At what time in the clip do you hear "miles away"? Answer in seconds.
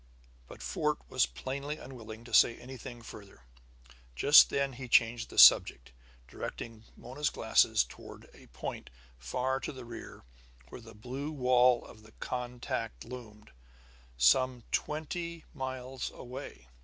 15.53-16.67